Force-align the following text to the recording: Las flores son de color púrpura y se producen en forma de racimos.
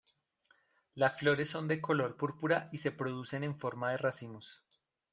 Las 0.95 1.19
flores 1.19 1.47
son 1.51 1.67
de 1.67 1.79
color 1.79 2.17
púrpura 2.17 2.69
y 2.71 2.79
se 2.79 2.91
producen 2.91 3.43
en 3.43 3.59
forma 3.59 3.91
de 3.91 3.97
racimos. 3.97 4.63